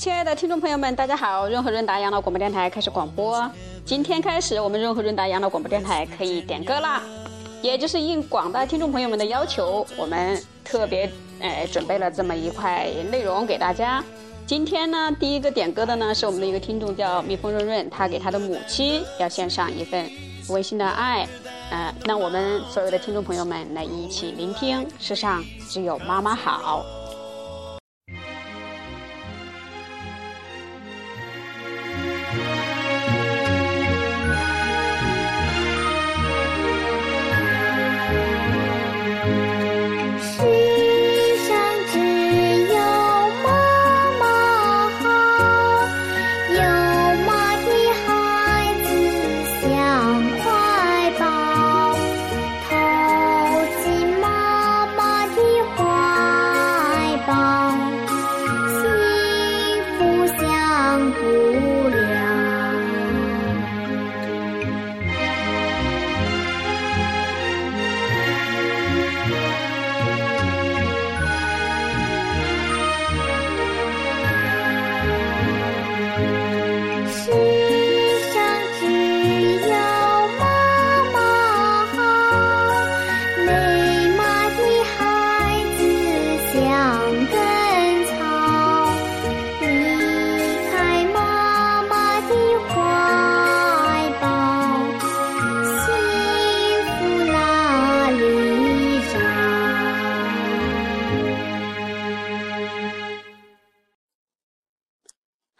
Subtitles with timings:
[0.00, 1.46] 亲爱的听众朋友们，大家好！
[1.46, 3.38] 润和润达养老广播电台开始广播。
[3.84, 7.02] 今天开始，我们润和润达养老广播电台可以点歌啦。
[7.60, 11.04] 也就是应广大听众朋友们的要求，我们特别
[11.38, 14.02] 呃准备了这么一块内容给大家。
[14.46, 20.10] 今天呢，第一个点歌的呢是我们的一个听众叫蜜蜂润润，他给他的母亲要献上一份
[20.48, 21.28] 温馨的爱。
[21.70, 26.86] 呃，那我们所有的听众朋友们来一起聆听，世上只有妈妈好。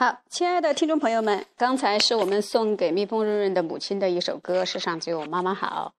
[0.00, 5.92] 好，亲爱的听众朋友们，刚才是我们送给蜜蜂润润的母亲的一首歌《世上只有妈妈好》。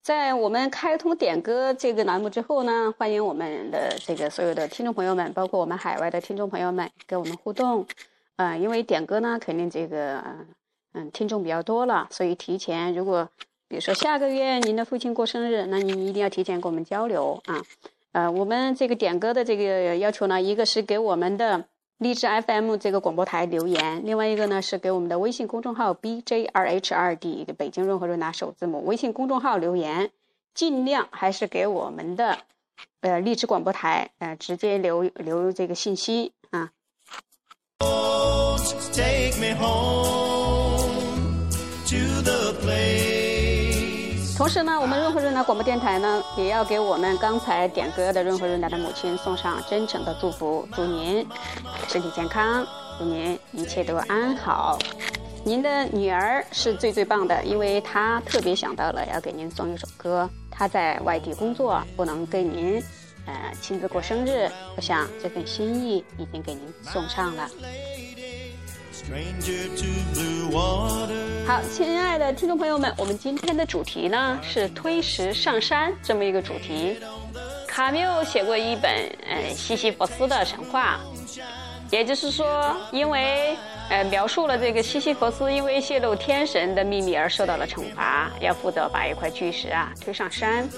[0.00, 7.86] 在我们开通点歌这个栏目之后呢，欢迎我们的这个所有的听众朋友们，包括我们海外的听众朋友们跟我们互动。
[8.36, 10.24] 嗯，因为点歌呢，肯定这个
[10.94, 13.28] 嗯听众比较多了，所以提前，如果
[13.68, 17.62] 比如说下个月您的父亲过生日，那您一定要提前跟我们交流啊。
[18.12, 21.62] 呃，我们这个点歌的这个要求呢，一个是给我们的。
[21.98, 30.10] 荔枝 FM 这个广播台留言，另外一个呢是给我们的微信公众号 BJRH2D 北京润和润达首字母微信公众号留言，
[30.54, 32.38] 尽量还是给我们的
[33.00, 36.70] 呃荔枝广播台呃直接留留这个信息啊。
[44.36, 51.24] 同时呢，我们润和润达广播电台呢，也要给我们刚才点歌的润和润达的母亲送上真诚的祝福，祝您
[51.88, 52.66] 身体健康，
[52.98, 54.78] 祝您一切都安好。
[55.44, 60.28] 您的女儿是最最棒的，因为她特别想到了要给您送一首歌。
[60.50, 62.82] 她在外地工作，不能给您
[63.26, 67.48] 呃亲自过生日，我想这份心意已经给您送上了。
[71.46, 76.96] 好，亲爱的听众朋友们，我们今天的主题呢是推石上山这么一个主题。
[77.68, 78.90] 卡缪写过一本
[79.28, 81.00] 呃西西弗斯的神话，
[81.90, 83.56] 也就是说，因为
[83.90, 90.68] 呃描述了这个西西弗斯因为泄露天神的秘密而受到了惩罚，要负责把一块巨石啊推上山，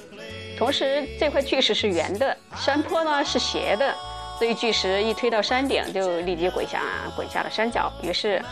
[0.58, 3.94] 同时这块巨石是圆的，山坡呢是斜的。
[4.38, 6.82] 所以巨石一推到山顶，就立即滚下
[7.16, 7.90] 滚下了山脚。
[8.02, 8.42] 于是，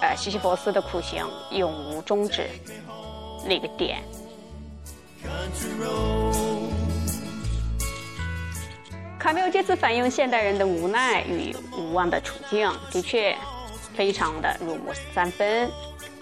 [0.00, 2.46] 呃，西西弗斯的苦行永无终止。
[3.46, 4.02] 那个点，
[9.28, 13.36] 卡缪借此反映现代人的无奈与无望的处境，的确
[13.94, 15.70] 非常的入木三分。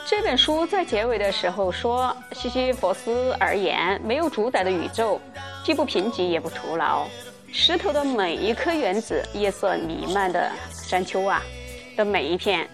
[0.04, 5.20] 这本书在结尾的时候说：“西西弗斯而言，没有主宰的宇宙，
[5.64, 7.06] 既不贫瘠也不徒劳。”
[7.52, 11.40] 石头的每一颗原子，夜色弥漫的山丘啊，
[11.96, 12.68] 的每一片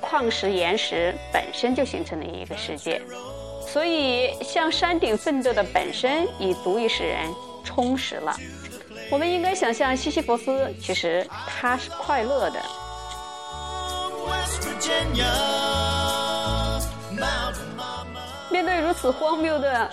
[0.00, 3.00] 矿石岩石本身就形成了一个世界，
[3.68, 7.32] 所以向山顶奋斗的本身已足以使人
[7.62, 8.34] 充实了。
[9.10, 12.62] 我们应该想象西西弗斯，其实他是快乐的。
[18.50, 19.90] 面对如此荒谬的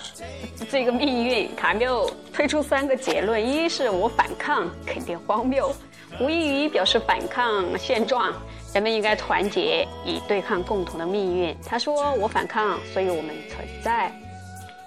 [0.70, 5.74] 这个命运，卡缪推出三个结论：一是我反抗，肯定荒谬，
[6.20, 8.32] 无异于表示反抗现状。
[8.72, 11.56] 人们应该团结，以对抗共同的命运。
[11.66, 14.12] 他说：“我反抗，所以我们存在。”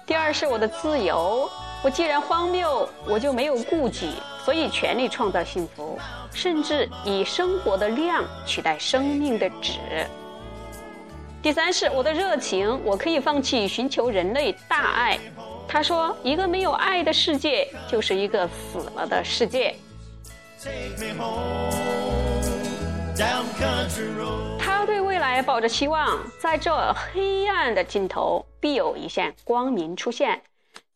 [0.06, 1.50] 第二是我的自由，
[1.84, 4.12] 我既然荒谬，我就没有顾忌，
[4.44, 5.98] 所以全力创造幸福，
[6.32, 9.80] 甚至以生活的量取代生命的质。
[11.42, 15.18] 第三是我的热情，我可以放弃寻求人类大爱。
[15.66, 19.74] 他说：“一个没有爱的世界，就是一个死了的世界。”
[24.56, 30.40] 他对未来抱着希望，在这黑暗的尽头，必有一线光明出现。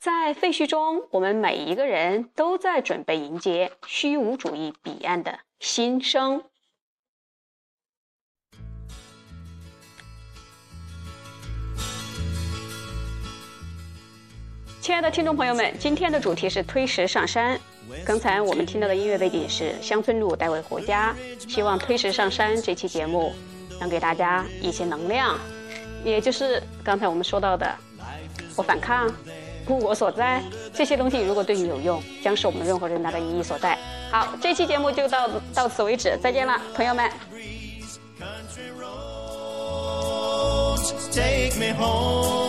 [0.06, 6.44] 在废墟中，我们每一个人都在准备迎接虚无主义彼岸的新生。
[14.80, 17.58] 亲爱的听众朋友们，今天的主题是推石上山。
[18.04, 21.16] 刚才我们听到的音乐背景是乡村路，带我回家。
[21.48, 23.32] 希望推石上山这期节目
[23.80, 25.36] 能给大家一些能量，
[26.04, 27.76] 也就是刚才我们说到的，
[28.54, 29.12] 我反抗，
[29.66, 30.42] 故我所在
[30.72, 33.76] 这些东西，如果对你有用，将是我们任何人大的意义所在。
[34.10, 37.10] 好，这期节目就到到此为止，再见了，朋友们。
[41.12, 42.45] Take me home.